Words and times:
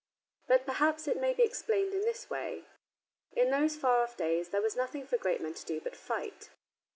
But 0.47 0.65
perhaps 0.65 1.07
it 1.07 1.21
may 1.21 1.31
be 1.33 1.43
explained 1.43 1.93
in 1.93 2.01
this 2.01 2.27
way. 2.27 2.65
In 3.33 3.51
those 3.51 3.75
far 3.75 4.01
off 4.01 4.17
days 4.17 4.49
there 4.49 4.59
was 4.59 4.75
nothing 4.75 5.05
for 5.05 5.17
great 5.19 5.41
men 5.41 5.53
to 5.53 5.63
do 5.63 5.79
but 5.79 5.95
fight. 5.95 6.49